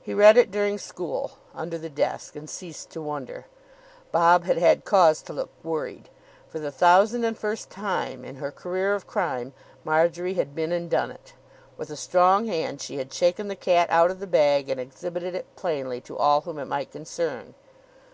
He 0.00 0.14
read 0.14 0.38
it 0.38 0.50
during 0.50 0.78
school, 0.78 1.32
under 1.54 1.76
the 1.76 1.90
desk; 1.90 2.34
and 2.34 2.48
ceased 2.48 2.88
to 2.92 3.02
wonder. 3.02 3.44
Bob 4.10 4.44
had 4.44 4.56
had 4.56 4.86
cause 4.86 5.20
to 5.20 5.34
look 5.34 5.50
worried. 5.62 6.08
For 6.48 6.58
the 6.58 6.70
thousand 6.72 7.24
and 7.24 7.36
first 7.36 7.68
time 7.68 8.24
in 8.24 8.36
her 8.36 8.50
career 8.50 8.94
of 8.94 9.06
crime 9.06 9.52
Marjory 9.84 10.32
had 10.32 10.54
been 10.54 10.72
and 10.72 10.88
done 10.88 11.10
it! 11.10 11.34
With 11.76 11.90
a 11.90 11.94
strong 11.96 12.46
hand 12.46 12.80
she 12.80 12.96
had 12.96 13.12
shaken 13.12 13.48
the 13.48 13.54
cat 13.54 13.90
out 13.90 14.10
of 14.10 14.18
the 14.20 14.26
bag, 14.26 14.70
and 14.70 14.80
exhibited 14.80 15.34
it 15.34 15.56
plainly 15.56 16.00
to 16.00 16.16
all 16.16 16.40
whom 16.40 16.58
it 16.58 16.64
might 16.64 16.90
concern. 16.90 17.52